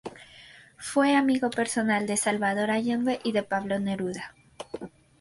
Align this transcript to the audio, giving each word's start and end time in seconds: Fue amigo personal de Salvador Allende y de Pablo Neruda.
Fue 0.79 1.15
amigo 1.15 1.51
personal 1.51 2.07
de 2.07 2.17
Salvador 2.17 2.71
Allende 2.71 3.19
y 3.23 3.33
de 3.33 3.43
Pablo 3.43 3.77
Neruda. 3.79 4.33